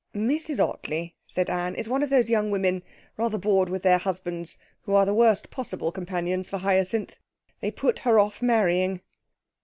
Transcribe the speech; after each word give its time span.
'Mrs 0.15 0.57
Ottley,' 0.59 1.13
said 1.27 1.47
Anne, 1.47 1.75
'is 1.75 1.87
one 1.87 2.01
of 2.01 2.09
those 2.09 2.27
young 2.27 2.49
women, 2.49 2.81
rather 3.17 3.37
bored 3.37 3.69
with 3.69 3.83
their 3.83 3.99
husbands, 3.99 4.57
who 4.81 4.95
are 4.95 5.05
the 5.05 5.13
worst 5.13 5.51
possible 5.51 5.91
companions 5.91 6.49
for 6.49 6.57
Hyacinth. 6.57 7.19
They 7.59 7.69
put 7.69 7.99
her 7.99 8.17
off 8.17 8.41
marrying.' 8.41 9.01